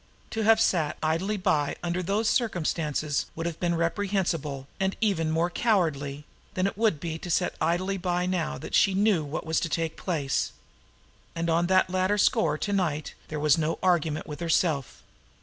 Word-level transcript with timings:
To 0.31 0.41
have 0.41 0.59
sat 0.59 0.97
idly 1.03 1.37
by 1.37 1.75
under 1.83 2.01
those 2.01 2.27
circumstances 2.27 3.27
would 3.35 3.45
have 3.45 3.59
been 3.59 3.73
as 3.73 3.77
reprehensible 3.77 4.65
and 4.79 4.95
even 4.99 5.29
more 5.29 5.51
cowardly 5.51 6.25
than 6.55 6.65
it 6.65 6.75
would 6.75 6.99
be 6.99 7.19
to 7.19 7.29
sit 7.29 7.53
idly 7.61 7.97
by 7.97 8.25
now 8.25 8.57
that 8.57 8.73
she 8.73 8.95
knew 8.95 9.23
what 9.23 9.45
was 9.45 9.59
to 9.59 9.69
take 9.69 9.97
place. 9.97 10.53
And 11.35 11.51
on 11.51 11.67
that 11.67 11.91
latter 11.91 12.17
score 12.17 12.57
to 12.57 12.73
night 12.73 13.13
there 13.27 13.39
was 13.39 13.59
no 13.59 13.77
argument 13.83 14.25
with 14.25 14.39
herself. 14.39 15.03